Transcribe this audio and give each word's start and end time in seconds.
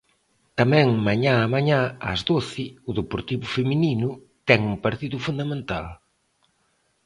Tamén 0.59 0.87
mañá 1.07 1.33
á 1.43 1.47
mañá, 1.55 1.79
ás 2.11 2.21
doce, 2.29 2.63
o 2.89 2.91
Deportivo 2.99 3.45
feminino 3.55 4.09
ten 4.47 4.59
un 4.71 4.75
partido 4.85 5.17
fundamental. 5.25 5.85